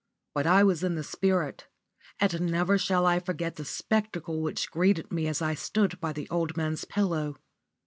[0.33, 1.67] But I was in the spirit,
[2.19, 6.27] and never shall I forget the spectacle which greeted me as I stood by the
[6.31, 7.37] old man's pillow.